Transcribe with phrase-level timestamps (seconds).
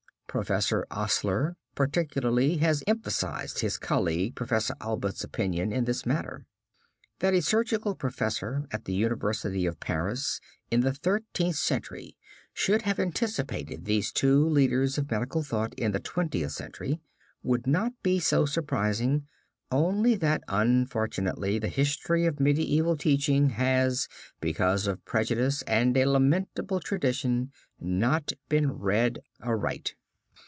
[0.41, 6.45] Professor Osler, particularly, has emphasized his colleague, Professor Allbutt's opinion in this matter.
[7.19, 12.15] That a surgical professor at the University of Paris, in the Thirteenth Century,
[12.53, 17.01] should have anticipated these two leaders of medical thought in the Twentieth Century,
[17.43, 19.27] would not be so surprising,
[19.69, 24.07] only that unfortunately the history of medieval teaching has,
[24.39, 29.95] because of prejudice and a lamentable tradition, not been read aright.